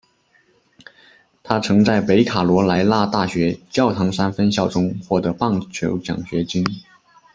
[1.43, 6.65] 他曾在北卡罗来纳大学教堂山分校中获得棒球奖学金。